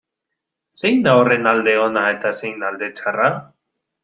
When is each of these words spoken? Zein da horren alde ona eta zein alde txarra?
Zein 0.79 1.03
da 1.07 1.13
horren 1.19 1.51
alde 1.53 1.75
ona 1.83 2.07
eta 2.15 2.33
zein 2.41 2.67
alde 2.71 2.91
txarra? 3.03 3.31